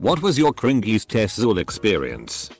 [0.00, 2.50] What was your cringiest Tesla experience?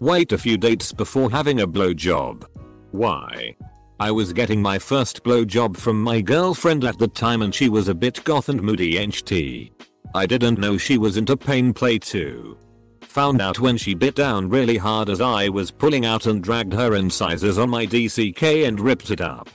[0.00, 2.46] Wait a few dates before having a blowjob.
[2.90, 3.54] Why?
[3.98, 7.88] I was getting my first blowjob from my girlfriend at the time and she was
[7.88, 9.72] a bit goth and moody HT.
[10.14, 12.56] I didn't know she was into pain play too.
[13.02, 16.72] Found out when she bit down really hard as I was pulling out and dragged
[16.72, 19.50] her incisors on my DCK and ripped it up.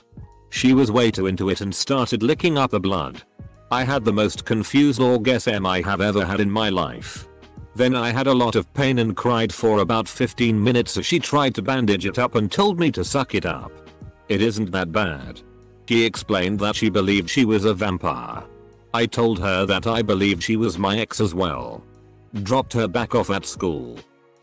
[0.50, 3.24] She was way too into it and started licking up the blood.
[3.70, 7.26] I had the most confused orgasm I have ever had in my life.
[7.74, 11.18] Then I had a lot of pain and cried for about 15 minutes as she
[11.18, 13.72] tried to bandage it up and told me to suck it up.
[14.28, 15.40] It isn't that bad.
[15.88, 18.44] She explained that she believed she was a vampire.
[18.94, 21.84] I told her that I believed she was my ex as well.
[22.42, 23.98] Dropped her back off at school.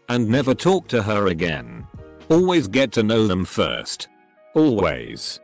[0.09, 1.87] And never talked to her again.
[2.29, 4.09] Always get to know them first.
[4.53, 5.39] Always.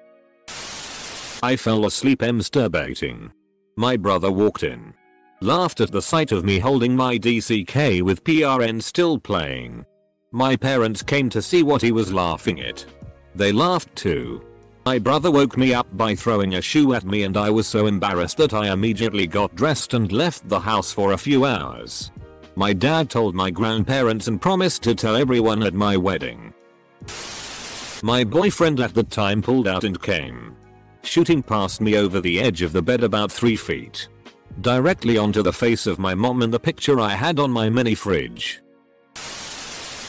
[1.41, 3.31] I fell asleep masturbating.
[3.79, 4.93] My brother walked in.
[5.39, 9.85] Laughed at the sight of me holding my DCK with PRN still playing.
[10.33, 12.85] My parents came to see what he was laughing at.
[13.35, 14.43] They laughed too.
[14.85, 17.87] My brother woke me up by throwing a shoe at me and I was so
[17.87, 22.11] embarrassed that I immediately got dressed and left the house for a few hours.
[22.57, 26.53] My dad told my grandparents and promised to tell everyone at my wedding.
[28.03, 30.57] My boyfriend at the time pulled out and came.
[31.03, 34.07] Shooting past me over the edge of the bed about 3 feet.
[34.61, 37.95] Directly onto the face of my mom in the picture I had on my mini
[37.95, 38.61] fridge.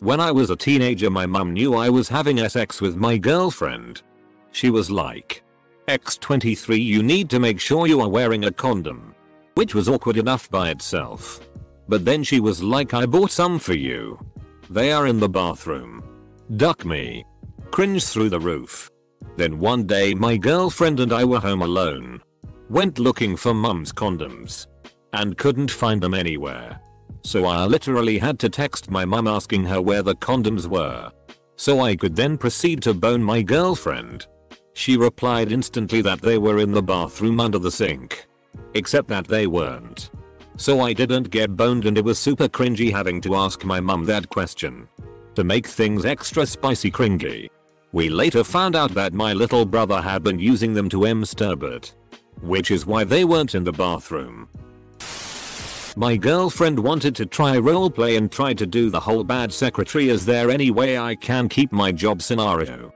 [0.00, 4.02] When I was a teenager my mom knew I was having sex with my girlfriend.
[4.50, 5.42] She was like,
[5.88, 9.14] X23 you need to make sure you are wearing a condom.
[9.54, 11.40] Which was awkward enough by itself.
[11.88, 14.18] But then she was like I bought some for you.
[14.70, 16.02] They are in the bathroom.
[16.56, 17.24] Duck me.
[17.70, 18.90] Cringe through the roof.
[19.36, 22.20] Then one day my girlfriend and I were home alone.
[22.68, 24.66] Went looking for mum's condoms.
[25.12, 26.80] And couldn't find them anywhere.
[27.22, 31.10] So I literally had to text my mum asking her where the condoms were.
[31.56, 34.26] So I could then proceed to bone my girlfriend.
[34.72, 38.26] She replied instantly that they were in the bathroom under the sink.
[38.74, 40.10] Except that they weren't.
[40.56, 44.04] So I didn't get boned and it was super cringy having to ask my mum
[44.04, 44.88] that question.
[45.34, 47.48] To make things extra spicy cringy.
[47.92, 51.92] We later found out that my little brother had been using them to masturbate.
[52.40, 54.48] Which is why they weren't in the bathroom.
[55.96, 60.24] My girlfriend wanted to try roleplay and tried to do the whole bad secretary is
[60.24, 62.94] there any way I can keep my job scenario.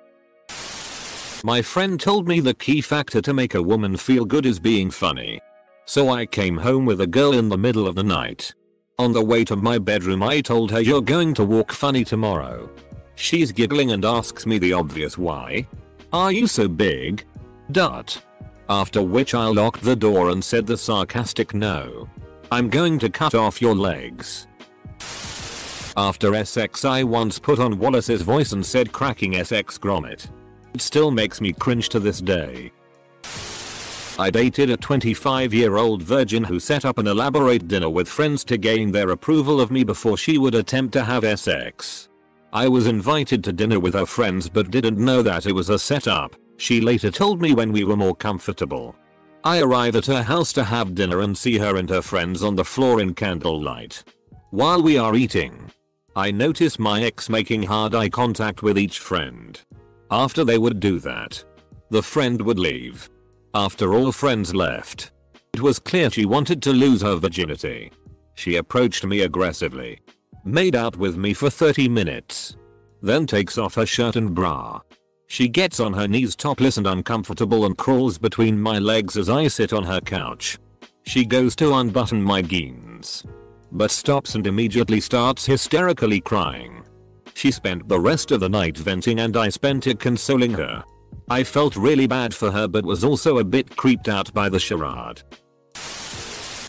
[1.43, 4.91] My friend told me the key factor to make a woman feel good is being
[4.91, 5.41] funny.
[5.87, 8.55] So I came home with a girl in the middle of the night.
[8.99, 12.71] On the way to my bedroom I told her you're going to walk funny tomorrow.
[13.17, 15.67] She's giggling and asks me the obvious why.
[16.13, 17.25] Are you so big?
[17.73, 18.21] Dot.
[18.69, 22.09] After which I locked the door and said the sarcastic no.
[22.51, 24.47] I'm going to cut off your legs.
[25.97, 30.29] After SX I once put on Wallace's voice and said cracking SX Gromit.
[30.75, 32.73] It still makes me cringe to this day.
[34.19, 38.45] I dated a 25 year old virgin who set up an elaborate dinner with friends
[38.45, 42.09] to gain their approval of me before she would attempt to have sex.
[42.55, 45.79] I was invited to dinner with her friends but didn't know that it was a
[45.79, 48.95] setup, she later told me when we were more comfortable.
[49.43, 52.55] I arrive at her house to have dinner and see her and her friends on
[52.55, 54.05] the floor in candlelight.
[54.51, 55.73] While we are eating,
[56.15, 59.61] I notice my ex making hard eye contact with each friend.
[60.13, 61.43] After they would do that,
[61.91, 63.11] the friend would leave.
[63.53, 65.11] After all friends left,
[65.55, 67.91] it was clear she wanted to lose her virginity.
[68.37, 69.99] She approached me aggressively,
[70.45, 72.57] made out with me for 30 minutes,
[73.03, 74.81] then takes off her shirt and bra,
[75.27, 79.49] she gets on her knees topless and uncomfortable and crawls between my legs as I
[79.49, 80.59] sit on her couch.
[81.03, 83.25] She goes to unbutton my jeans.
[83.73, 86.85] But stops and immediately starts hysterically crying.
[87.35, 90.85] She spent the rest of the night venting and I spent it consoling her.
[91.29, 94.61] I felt really bad for her but was also a bit creeped out by the
[94.61, 95.23] charade.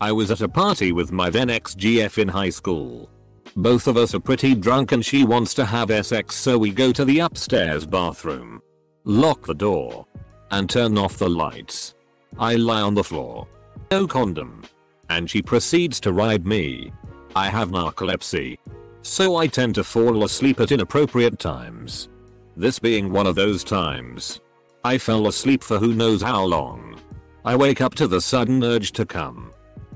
[0.02, 3.10] I was at a party with my then ex-GF in high school.
[3.58, 6.92] Both of us are pretty drunk and she wants to have sex so we go
[6.92, 8.62] to the upstairs bathroom.
[9.06, 10.06] Lock the door.
[10.52, 11.96] And turn off the lights.
[12.38, 13.48] I lie on the floor.
[13.92, 14.64] No condom.
[15.10, 16.92] And she proceeds to ride me.
[17.36, 18.58] I have narcolepsy.
[19.02, 22.10] So I tend to fall asleep at inappropriate times.
[22.58, 24.42] This being one of those times.
[24.84, 27.00] I fell asleep for who knows how long.
[27.46, 29.52] I wake up to the sudden urge to come.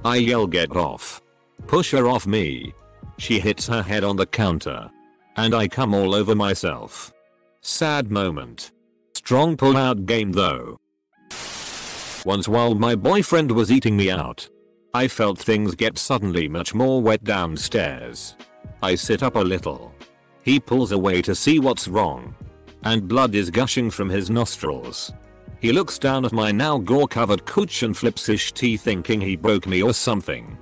[0.06, 1.22] I yell get off.
[1.68, 2.74] Push her off me.
[3.20, 4.90] She hits her head on the counter.
[5.36, 7.14] And I come all over myself.
[7.62, 8.72] Sad moment.
[9.14, 10.80] Strong pull out game though.
[12.26, 14.48] Once while my boyfriend was eating me out.
[14.94, 18.36] I felt things get suddenly much more wet downstairs.
[18.82, 19.94] I sit up a little.
[20.44, 22.34] He pulls away to see what's wrong.
[22.84, 25.12] And blood is gushing from his nostrils.
[25.60, 29.36] He looks down at my now gore covered cooch and flips his teeth thinking he
[29.36, 30.58] broke me or something.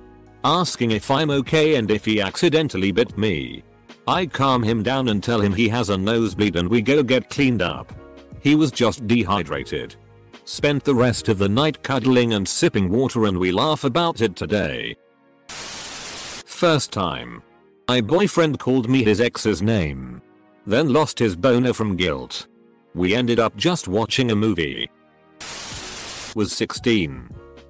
[0.48, 3.62] Asking if I'm okay and if he accidentally bit me.
[4.06, 7.28] I calm him down and tell him he has a nosebleed and we go get
[7.28, 7.92] cleaned up.
[8.40, 9.94] He was just dehydrated.
[10.46, 14.36] Spent the rest of the night cuddling and sipping water and we laugh about it
[14.36, 14.96] today.
[15.48, 17.42] First time.
[17.86, 20.22] My boyfriend called me his ex's name.
[20.64, 22.46] Then lost his boner from guilt.
[22.94, 24.88] We ended up just watching a movie.
[26.34, 27.28] Was 16.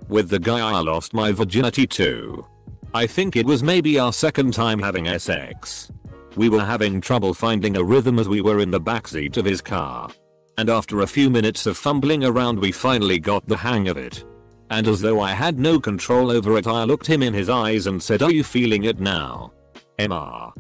[0.09, 2.47] With the guy I lost my virginity to.
[2.95, 5.93] I think it was maybe our second time having sex.
[6.37, 9.61] We were having trouble finding a rhythm as we were in the backseat of his
[9.61, 10.11] car.
[10.57, 14.25] And after a few minutes of fumbling around we finally got the hang of it.
[14.71, 17.87] And as though I had no control over it I looked him in his eyes
[17.87, 19.53] and said are you feeling it now?
[19.99, 20.53] MR.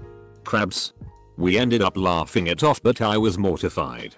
[0.45, 0.93] Krabs.
[1.39, 4.17] We ended up laughing it off but I was mortified.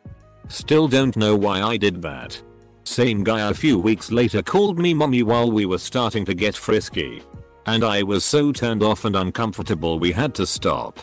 [0.49, 2.43] Still don't know why I did that.
[2.83, 6.57] Same guy a few weeks later called me mommy while we were starting to get
[6.57, 7.23] frisky.
[7.67, 11.01] And I was so turned off and uncomfortable we had to stop.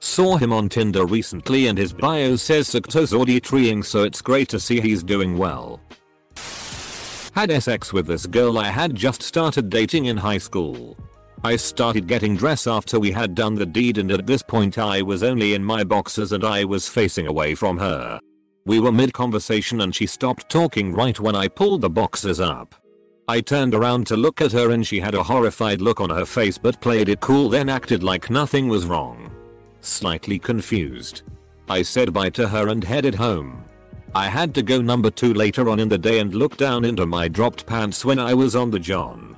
[0.00, 3.12] Saw him on Tinder recently and his bio says success
[3.42, 5.80] treeing so it's great to see he's doing well.
[7.34, 10.96] Had sex with this girl I had just started dating in high school.
[11.44, 15.00] I started getting dressed after we had done the deed and at this point I
[15.02, 18.20] was only in my boxers and I was facing away from her.
[18.66, 22.74] We were mid conversation and she stopped talking right when I pulled the boxers up.
[23.30, 26.26] I turned around to look at her and she had a horrified look on her
[26.26, 29.30] face but played it cool then acted like nothing was wrong.
[29.82, 31.22] Slightly confused.
[31.68, 33.64] I said bye to her and headed home.
[34.16, 37.06] I had to go number 2 later on in the day and look down into
[37.06, 39.36] my dropped pants when I was on the John.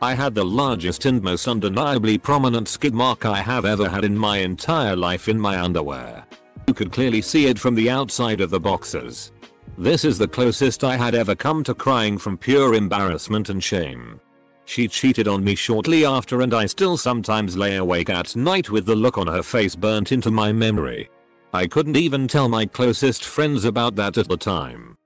[0.00, 4.16] I had the largest and most undeniably prominent skid mark I have ever had in
[4.16, 6.24] my entire life in my underwear.
[6.66, 9.32] You could clearly see it from the outside of the boxers.
[9.76, 14.20] This is the closest I had ever come to crying from pure embarrassment and shame.
[14.66, 18.86] She cheated on me shortly after and I still sometimes lay awake at night with
[18.86, 21.10] the look on her face burnt into my memory.
[21.52, 24.96] I couldn't even tell my closest friends about that at the time.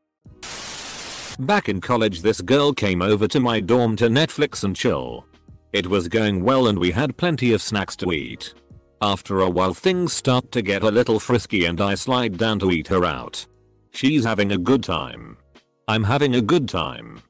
[1.39, 5.25] Back in college this girl came over to my dorm to Netflix and chill.
[5.73, 8.53] It was going well and we had plenty of snacks to eat.
[9.01, 12.71] After a while things start to get a little frisky and I slide down to
[12.71, 13.47] eat her out.
[13.99, 15.37] She's having a good time.
[15.89, 17.21] I'm having a good time.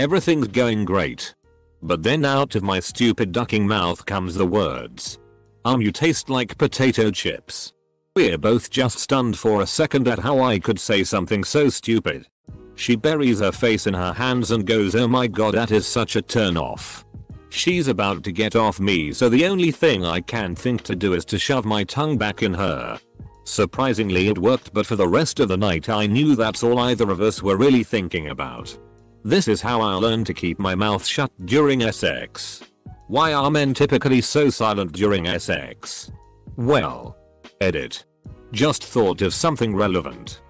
[0.00, 1.34] Everything's going great.
[1.82, 5.18] But then out of my stupid ducking mouth comes the words.
[5.66, 7.74] Um you taste like potato chips.
[8.16, 12.26] We're both just stunned for a second at how I could say something so stupid.
[12.74, 16.16] She buries her face in her hands and goes oh my god that is such
[16.16, 17.04] a turn off.
[17.50, 21.12] She's about to get off me so the only thing I can think to do
[21.12, 22.98] is to shove my tongue back in her.
[23.44, 27.10] Surprisingly it worked but for the rest of the night I knew that's all either
[27.10, 28.76] of us were really thinking about.
[29.22, 32.62] This is how I learned to keep my mouth shut during sex.
[33.06, 36.10] Why are men typically so silent during sex?
[36.56, 37.16] Well.
[37.60, 38.04] Edit.
[38.52, 40.42] Just thought of something relevant.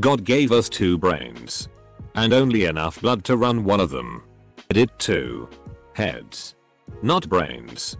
[0.00, 1.68] God gave us two brains.
[2.14, 4.22] And only enough blood to run one of them.
[4.70, 5.48] Edit 2.
[5.94, 6.54] Heads.
[7.02, 7.96] Not brains.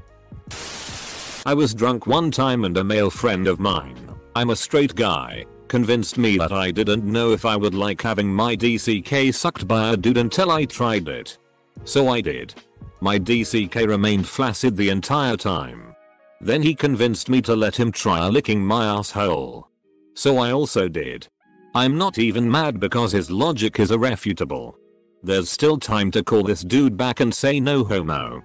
[1.44, 4.01] I was drunk one time and a male friend of mine,
[4.34, 8.32] I'm a straight guy, convinced me that I didn't know if I would like having
[8.32, 11.36] my DCK sucked by a dude until I tried it.
[11.84, 12.54] So I did.
[13.00, 15.94] My DCK remained flaccid the entire time.
[16.40, 19.68] Then he convinced me to let him try licking my asshole.
[20.14, 21.28] So I also did.
[21.74, 24.78] I'm not even mad because his logic is irrefutable.
[25.22, 28.42] There's still time to call this dude back and say no homo.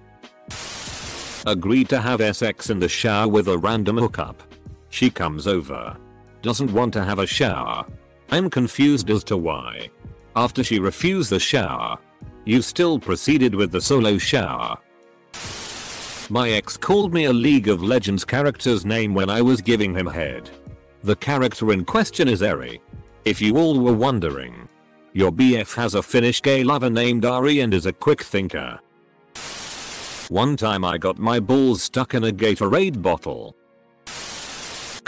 [1.46, 4.47] Agreed to have sex in the shower with a random hookup.
[4.90, 5.96] She comes over.
[6.42, 7.84] Doesn't want to have a shower.
[8.30, 9.90] I'm confused as to why.
[10.36, 11.98] After she refused the shower.
[12.44, 14.78] You still proceeded with the solo shower.
[16.30, 20.06] My ex called me a League of Legends character's name when I was giving him
[20.06, 20.50] head.
[21.02, 22.80] The character in question is Ahri.
[23.24, 24.68] If you all were wondering.
[25.12, 28.78] Your BF has a Finnish gay lover named Ari and is a quick thinker.
[30.28, 33.56] One time I got my balls stuck in a Gatorade bottle.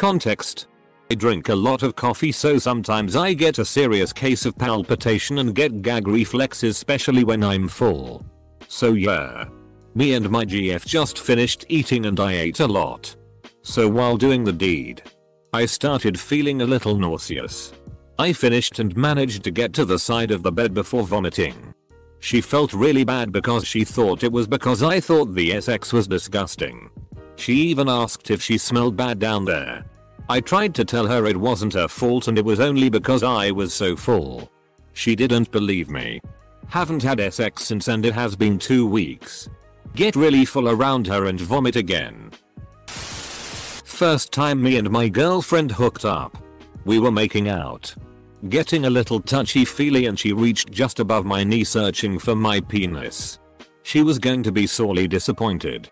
[0.01, 0.67] Context.
[1.11, 5.41] I drink a lot of coffee so sometimes I get a serious case of palpitation
[5.41, 8.25] and get gag reflexes especially when I'm full.
[8.67, 9.45] So yeah.
[9.95, 13.15] Me and my GF just finished eating and I ate a lot.
[13.61, 15.03] So while doing the deed,
[15.53, 17.75] I started feeling a little nauseous.
[18.19, 21.75] I finished and managed to get to the side of the bed before vomiting.
[22.21, 26.09] She felt really bad because she thought it was because I thought the SX was
[26.09, 26.89] disgusting.
[27.41, 29.87] She even asked if she smelled bad down there.
[30.29, 33.51] I tried to tell her it wasn't her fault and it was only because I
[33.51, 34.53] was so full.
[34.93, 36.21] She didn't believe me.
[36.69, 39.49] Haven't had SX since and it has been 2 weeks.
[39.95, 42.31] Get really full around her and vomit again.
[42.87, 46.37] First time me and my girlfriend hooked up.
[46.85, 47.95] We were making out.
[48.51, 52.61] Getting a little touchy feely and she reached just above my knee searching for my
[52.61, 53.39] penis.
[53.83, 55.91] She was going to be sorely disappointed.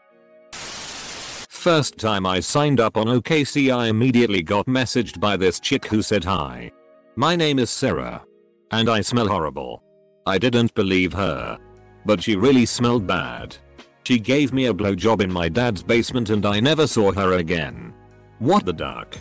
[1.58, 6.02] First time I signed up on OKC I immediately got messaged by this chick who
[6.02, 6.70] said hi.
[7.16, 8.24] My name is Sarah.
[8.70, 9.82] And I smell horrible.
[10.24, 11.58] I didn't believe her.
[12.06, 13.56] But she really smelled bad.
[14.04, 17.92] She gave me a blowjob in my dad's basement and I never saw her again.
[18.38, 19.18] What the duck?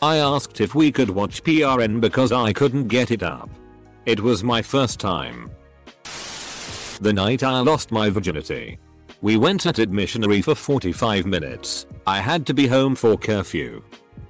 [0.00, 3.50] I asked if we could watch PRN because I couldn't get it up.
[4.06, 5.50] It was my first time.
[7.02, 8.78] The night I lost my virginity.
[9.20, 11.86] We went at it missionary for 45 minutes.
[12.06, 13.82] I had to be home for curfew.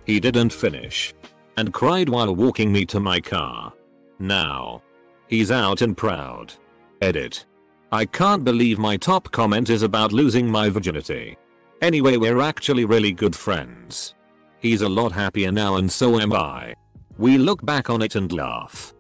[0.05, 1.15] He didn't finish.
[1.59, 3.73] And cried while walking me to my car.
[4.19, 4.83] Now.
[5.27, 6.55] He's out and proud.
[7.03, 7.45] Edit.
[7.93, 11.37] I can't believe my top comment is about losing my virginity.
[11.83, 14.15] Anyway we're actually really good friends.
[14.61, 16.75] He's a lot happier now and so am I.
[17.19, 18.95] We look back on it and laugh.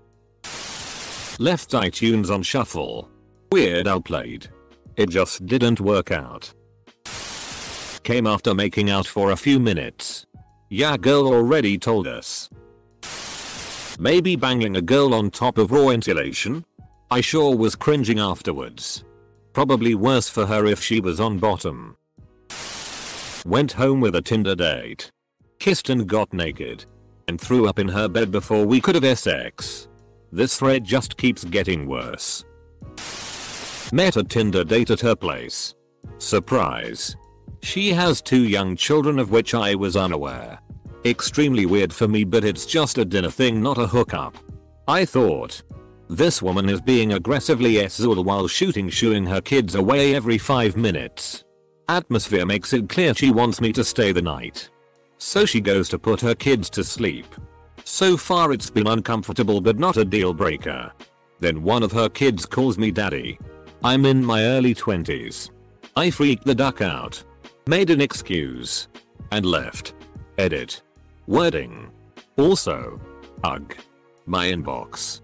[1.38, 3.08] Left iTunes on shuffle.
[3.52, 4.48] Weird Al played.
[4.98, 6.52] It just didn't work out.
[8.02, 10.26] Came after making out for a few minutes.
[10.70, 12.50] Yeah girl already told us.
[14.00, 16.64] Maybe banging a girl on top of raw insulation?
[17.12, 19.04] I sure was cringing afterwards.
[19.52, 21.96] Probably worse for her if she was on bottom.
[23.46, 25.12] Went home with a Tinder date.
[25.60, 26.86] Kissed and got naked.
[27.28, 29.86] And threw up in her bed before we could have sex.
[30.32, 32.44] This thread just keeps getting worse.
[33.92, 35.74] Met a Tinder date at her place.
[36.18, 37.16] Surprise.
[37.62, 40.58] She has two young children of which I was unaware.
[41.06, 44.36] Extremely weird for me but it's just a dinner thing not a hookup.
[44.86, 45.62] I thought.
[46.10, 51.44] This woman is being aggressively sexual while shooting shooing her kids away every 5 minutes.
[51.88, 54.68] Atmosphere makes it clear she wants me to stay the night.
[55.16, 57.26] So she goes to put her kids to sleep.
[57.84, 60.92] So far it's been uncomfortable but not a deal breaker.
[61.40, 63.38] Then one of her kids calls me daddy.
[63.84, 65.50] I'm in my early 20s.
[65.94, 67.22] I freaked the duck out.
[67.68, 68.88] Made an excuse.
[69.30, 69.94] And left.
[70.36, 70.82] Edit.
[71.28, 71.88] Wording.
[72.36, 73.00] Also.
[73.44, 73.76] Ugh.
[74.26, 75.20] My inbox.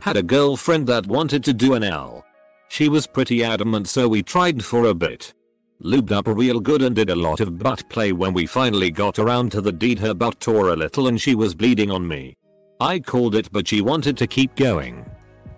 [0.00, 2.24] Had a girlfriend that wanted to do an L.
[2.68, 5.34] She was pretty adamant so we tried for a bit.
[5.82, 9.18] Lubed up real good and did a lot of butt play when we finally got
[9.18, 12.36] around to the deed her butt tore a little and she was bleeding on me.
[12.80, 15.04] I called it but she wanted to keep going.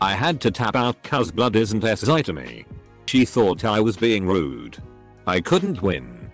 [0.03, 2.65] I had to tap out cuz blood isn't SI to me.
[3.07, 4.79] She thought I was being rude.
[5.29, 6.29] I couldn't win.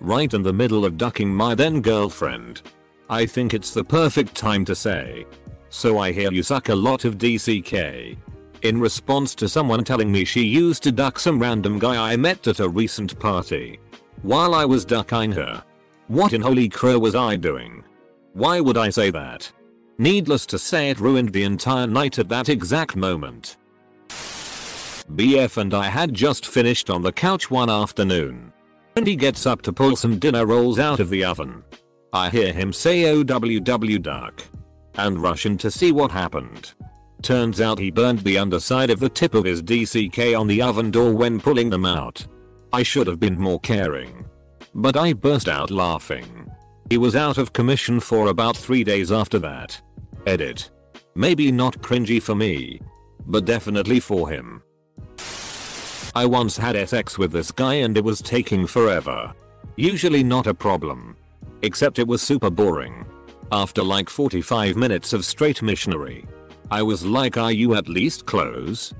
[0.00, 2.62] Right in the middle of ducking my then girlfriend.
[3.08, 5.24] I think it's the perfect time to say.
[5.68, 8.16] So I hear you suck a lot of DCK.
[8.62, 12.48] In response to someone telling me she used to duck some random guy I met
[12.48, 13.78] at a recent party.
[14.22, 15.62] While I was ducking her.
[16.08, 17.84] What in holy crow was I doing?
[18.32, 19.52] Why would I say that?
[19.98, 23.56] Needless to say it ruined the entire night at that exact moment.
[24.08, 28.52] BF and I had just finished on the couch one afternoon.
[28.96, 31.62] And he gets up to pull some dinner rolls out of the oven.
[32.12, 34.42] I hear him say oh, OWW duck.
[34.96, 36.72] And rush in to see what happened.
[37.22, 40.90] Turns out he burned the underside of the tip of his DCK on the oven
[40.90, 42.26] door when pulling them out.
[42.72, 44.26] I should have been more caring.
[44.74, 46.50] But I burst out laughing.
[46.90, 49.80] He was out of commission for about 3 days after that.
[50.26, 50.70] Edit.
[51.14, 52.80] Maybe not cringy for me.
[53.26, 54.62] But definitely for him.
[56.14, 59.32] I once had sex with this guy and it was taking forever.
[59.76, 61.16] Usually not a problem.
[61.62, 63.06] Except it was super boring.
[63.52, 66.26] After like 45 minutes of straight missionary.
[66.70, 68.92] I was like are you at least close?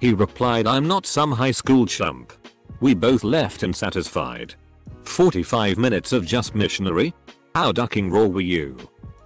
[0.00, 2.32] He replied I'm not some high school chump.
[2.80, 4.56] We both left unsatisfied.
[5.04, 7.14] 45 minutes of just missionary?
[7.54, 8.76] How ducking raw were you?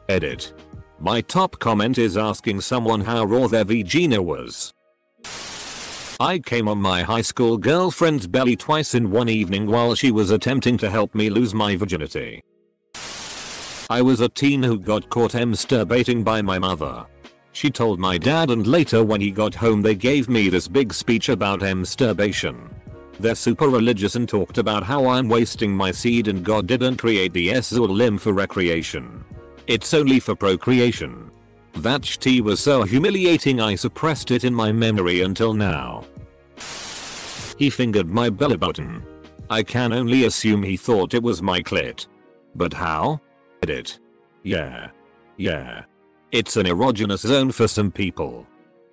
[0.09, 0.53] Edit.
[0.99, 4.73] My top comment is asking someone how raw their vagina was.
[6.19, 10.31] I came on my high school girlfriend's belly twice in one evening while she was
[10.31, 12.43] attempting to help me lose my virginity.
[13.91, 17.05] I was a teen who got caught masturbating by my mother.
[17.53, 20.95] She told my dad and later when he got home they gave me this big
[20.95, 22.71] speech about masturbation.
[23.21, 27.35] They're super religious and talked about how I'm wasting my seed and God didn't create
[27.35, 29.25] the S or limb for recreation.
[29.67, 31.31] It's only for procreation.
[31.75, 36.05] That shti was so humiliating I suppressed it in my memory until now.
[37.59, 39.05] He fingered my belly button.
[39.51, 42.07] I can only assume he thought it was my clit.
[42.55, 43.21] But how?
[43.61, 43.99] Did it?
[44.43, 44.91] Yeah.
[45.37, 45.85] Yeah.
[46.33, 48.47] It's an erogenous zone for some people.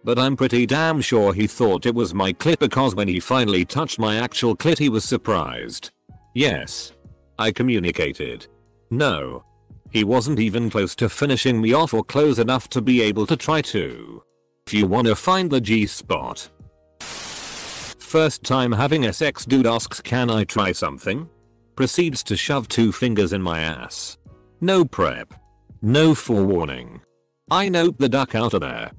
[0.03, 3.63] But I'm pretty damn sure he thought it was my clit because when he finally
[3.63, 5.91] touched my actual clit he was surprised.
[6.33, 6.93] Yes.
[7.39, 8.47] I communicated.
[8.89, 9.43] No.
[9.93, 13.37] He wasn't even close to finishing me off or close enough to be able to
[13.37, 14.23] try to.
[14.65, 16.49] If you wanna find the G spot.
[16.99, 21.29] First time having a sex dude asks can I try something?
[21.75, 24.17] Proceeds to shove two fingers in my ass.
[24.61, 25.31] No prep.
[25.83, 27.01] No forewarning.
[27.51, 28.91] I nope the duck out of there.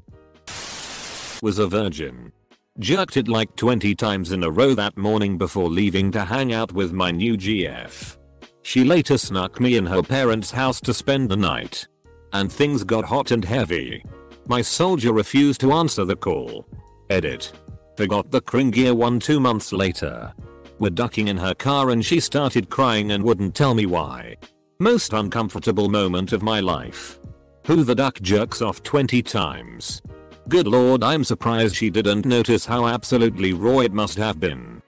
[1.42, 2.32] Was a virgin.
[2.78, 6.72] Jerked it like 20 times in a row that morning before leaving to hang out
[6.72, 8.16] with my new GF.
[8.64, 11.86] She later snuck me in her parents' house to spend the night.
[12.32, 14.02] And things got hot and heavy.
[14.48, 16.66] My soldier refused to answer the call.
[17.10, 17.52] Edit.
[17.96, 20.32] Forgot the cringier one two months later.
[20.78, 24.36] We're ducking in her car and she started crying and wouldn't tell me why.
[24.80, 27.20] Most uncomfortable moment of my life.
[27.66, 30.02] Who the duck jerks off 20 times.
[30.48, 34.82] Good lord I'm surprised she didn't notice how absolutely raw it must have been.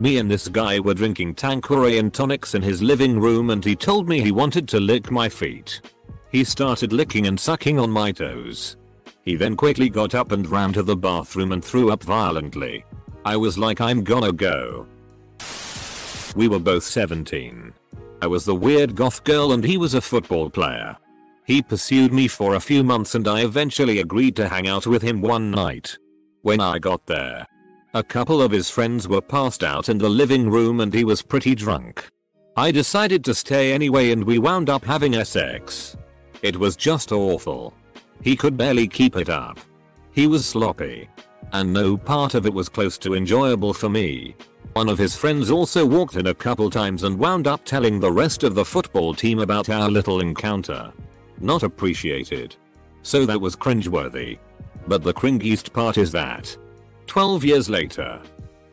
[0.00, 3.76] Me and this guy were drinking Tanqueray and tonics in his living room and he
[3.76, 5.80] told me he wanted to lick my feet.
[6.30, 8.76] He started licking and sucking on my toes.
[9.22, 12.84] He then quickly got up and ran to the bathroom and threw up violently.
[13.24, 14.86] I was like I'm gonna go.
[16.34, 17.72] We were both 17.
[18.20, 20.96] I was the weird goth girl and he was a football player.
[21.46, 25.02] He pursued me for a few months and I eventually agreed to hang out with
[25.02, 25.96] him one night.
[26.42, 27.46] When I got there,
[27.94, 31.22] a couple of his friends were passed out in the living room and he was
[31.22, 32.10] pretty drunk.
[32.56, 35.96] I decided to stay anyway and we wound up having sex.
[36.42, 37.72] It was just awful.
[38.20, 39.60] He could barely keep it up.
[40.10, 41.08] He was sloppy.
[41.52, 44.34] And no part of it was close to enjoyable for me.
[44.72, 48.10] One of his friends also walked in a couple times and wound up telling the
[48.10, 50.92] rest of the football team about our little encounter.
[51.38, 52.56] Not appreciated.
[53.02, 54.38] So that was cringeworthy.
[54.88, 56.56] But the cringiest part is that
[57.06, 58.20] 12 years later.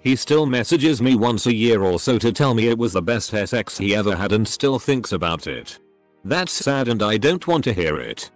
[0.01, 3.01] He still messages me once a year or so to tell me it was the
[3.01, 5.79] best sex he ever had and still thinks about it.
[6.25, 8.31] That's sad and I don't want to hear it.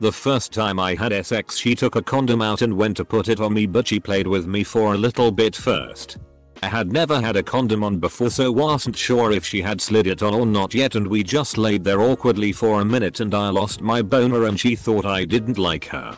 [0.00, 3.28] The first time I had sex she took a condom out and went to put
[3.28, 6.18] it on me but she played with me for a little bit first.
[6.62, 10.06] I had never had a condom on before so wasn't sure if she had slid
[10.06, 13.34] it on or not yet and we just laid there awkwardly for a minute and
[13.34, 16.16] I lost my boner and she thought I didn't like her.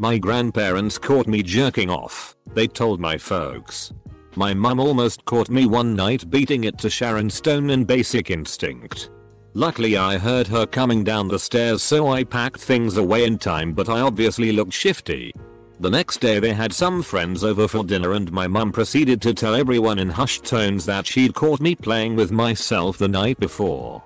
[0.00, 2.36] My grandparents caught me jerking off.
[2.52, 3.92] They told my folks.
[4.36, 9.10] My mum almost caught me one night beating it to Sharon Stone in Basic Instinct.
[9.52, 13.72] Luckily I heard her coming down the stairs so I packed things away in time
[13.72, 15.32] but I obviously looked shifty.
[15.78, 19.34] The next day they had some friends over for dinner and my mum proceeded to
[19.34, 24.02] tell everyone in hushed tones that she'd caught me playing with myself the night before.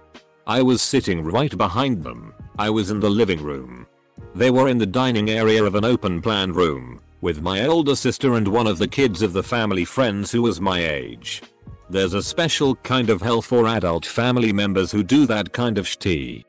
[0.46, 2.34] I was sitting right behind them.
[2.58, 3.86] I was in the living room.
[4.34, 8.34] They were in the dining area of an open plan room, with my older sister
[8.34, 11.42] and one of the kids of the family friends who was my age.
[11.90, 15.86] There's a special kind of hell for adult family members who do that kind of
[15.86, 16.44] shti.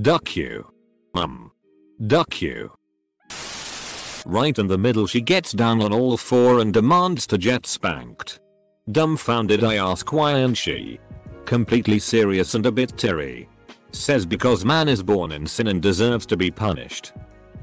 [0.00, 0.70] Duck you.
[1.14, 1.52] Mum.
[2.06, 2.72] Duck you.
[4.24, 8.40] Right in the middle she gets down on all four and demands to get spanked.
[8.90, 11.00] Dumbfounded I ask why and she.
[11.44, 13.48] Completely serious and a bit teary.
[13.92, 17.12] Says because man is born in sin and deserves to be punished.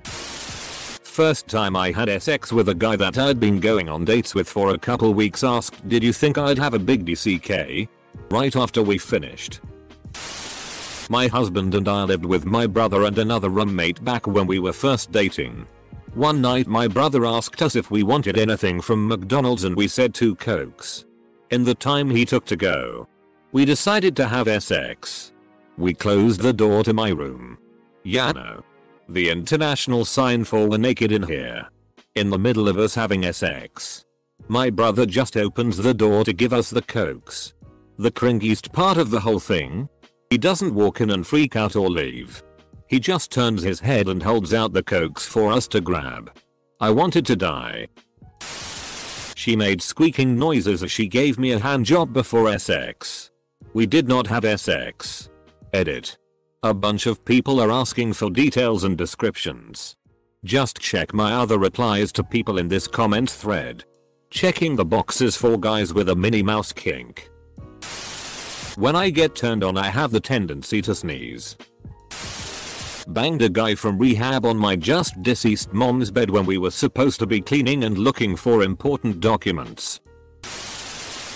[0.04, 4.48] First time I had sex with a guy that I'd been going on dates with
[4.48, 7.90] for a couple weeks asked did you think I'd have a big DCK?
[8.30, 9.60] Right after we finished.
[11.10, 14.72] My husband and I lived with my brother and another roommate back when we were
[14.72, 15.68] first dating.
[16.14, 20.14] One night my brother asked us if we wanted anything from McDonald's and we said
[20.14, 21.06] two cokes.
[21.50, 23.08] In the time he took to go.
[23.52, 25.34] We decided to have sex.
[25.80, 27.58] We closed the door to my room.
[28.06, 28.64] Yano.
[29.08, 31.70] The international sign for we're naked in here.
[32.16, 34.04] In the middle of us having sex.
[34.50, 37.54] My brother just opens the door to give us the cokes.
[37.98, 39.88] The cringiest part of the whole thing?
[40.30, 42.44] He doesn't walk in and freak out or leave.
[42.88, 46.30] He just turns his head and holds out the cokes for us to grab.
[46.82, 47.88] I wanted to die.
[49.34, 53.30] She made squeaking noises as she gave me a hand job before SX.
[53.74, 55.29] We did not have SX.
[55.74, 56.18] Edit.
[56.64, 59.96] A bunch of people are asking for details and descriptions.
[60.44, 63.84] Just check my other replies to people in this comment thread.
[64.32, 67.30] Checking the boxes for guys with a Minnie Mouse kink.
[68.78, 71.56] When I get turned on I have the tendency to sneeze.
[73.08, 77.20] Banged a guy from rehab on my just deceased mom's bed when we were supposed
[77.20, 80.00] to be cleaning and looking for important documents.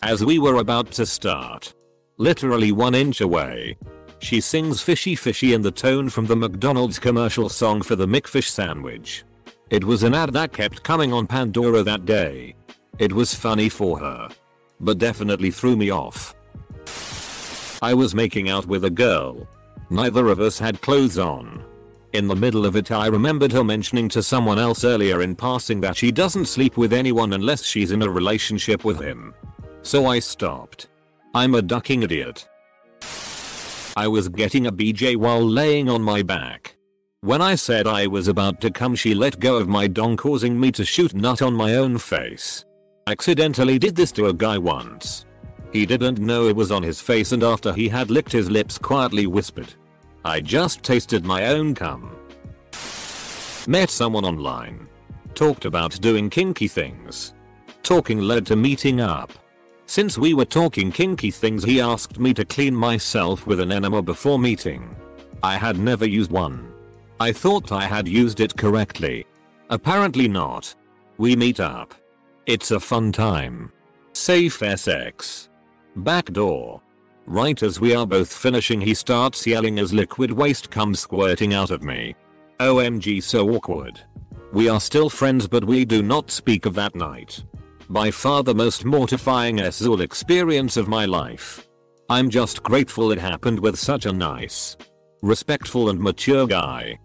[0.02, 1.74] As we were about to start,
[2.17, 3.78] literally one inch away,
[4.23, 8.47] she sings fishy fishy in the tone from the McDonald's commercial song for the McFish
[8.47, 9.25] sandwich.
[9.69, 12.55] It was an ad that kept coming on Pandora that day.
[12.99, 14.29] It was funny for her.
[14.79, 16.36] But definitely threw me off.
[17.81, 19.47] I was making out with a girl.
[19.89, 21.65] Neither of us had clothes on.
[22.13, 25.81] In the middle of it I remembered her mentioning to someone else earlier in passing
[25.81, 29.33] that she doesn't sleep with anyone unless she's in a relationship with him.
[29.81, 30.88] So I stopped.
[31.36, 32.47] I'm a ducking idiot.
[33.95, 36.75] I was getting a BJ while laying on my back.
[37.21, 40.60] When I said I was about to come she let go of my dong causing
[40.60, 42.65] me to shoot nut on my own face.
[43.06, 45.25] Accidentally did this to a guy once.
[45.71, 48.79] He didn't know it was on his face and after he had licked his lips
[48.79, 49.71] quietly whispered.
[50.25, 52.15] I just tasted my own cum.
[53.67, 54.88] Met someone online.
[55.36, 57.36] Talked about doing kinky things.
[57.84, 59.32] Talking led to meeting up.
[59.86, 64.02] Since we were talking kinky things he asked me to clean myself with an enema
[64.02, 64.96] before meeting.
[65.43, 66.74] I had never used one.
[67.19, 69.26] I thought I had used it correctly.
[69.69, 70.74] Apparently not.
[71.17, 71.93] We meet up.
[72.46, 73.72] It's a fun time.
[74.13, 75.50] Safe SX.
[75.98, 76.82] Back door.
[77.26, 81.72] Right as we are both finishing he starts yelling as liquid waste comes squirting out
[81.72, 82.15] of me.
[82.60, 84.00] OMG so awkward.
[84.52, 87.43] We are still friends but we do not speak of that night.
[87.89, 91.67] By far the most mortifying SZOL experience of my life.
[92.10, 94.78] I'm just grateful it happened with such a nice,
[95.22, 97.00] respectful and mature guy.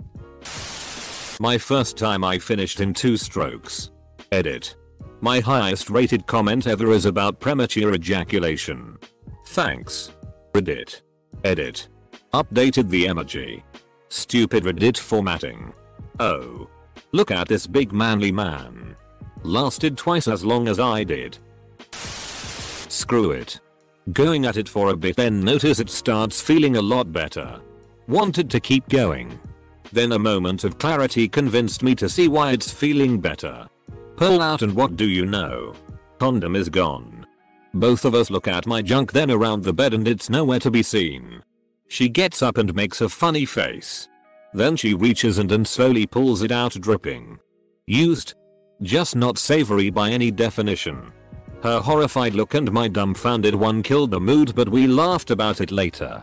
[1.40, 3.90] My first time I finished in two strokes.
[4.32, 4.76] Edit.
[5.20, 8.98] My highest rated comment ever is about premature ejaculation.
[9.46, 10.12] Thanks.
[10.52, 11.02] Reddit.
[11.44, 11.88] Edit.
[12.34, 13.62] Updated the emoji.
[14.08, 15.72] Stupid Reddit formatting.
[16.20, 16.68] Oh.
[17.12, 18.96] Look at this big manly man.
[19.42, 21.38] Lasted twice as long as I did.
[21.92, 23.60] Screw it.
[24.12, 27.60] Going at it for a bit then notice it starts feeling a lot better.
[28.06, 29.38] Wanted to keep going.
[29.92, 33.68] Then a moment of clarity convinced me to see why it's feeling better.
[34.16, 35.74] Pull out and what do you know?
[36.18, 37.26] Condom is gone.
[37.74, 40.70] Both of us look at my junk then around the bed and it's nowhere to
[40.70, 41.42] be seen.
[41.86, 44.08] She gets up and makes a funny face.
[44.52, 47.38] Then she reaches and and slowly pulls it out dripping.
[47.86, 48.34] Used.
[48.82, 51.12] Just not savory by any definition.
[51.64, 55.72] Her horrified look and my dumbfounded one killed the mood but we laughed about it
[55.72, 56.22] later.